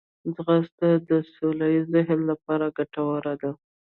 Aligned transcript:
ځغاسته 0.35 0.89
د 1.09 1.11
سوله 1.33 1.67
ییز 1.73 1.85
ذهن 1.95 2.19
لپاره 2.31 2.65
ګټوره 2.77 3.33
ده 3.41 3.51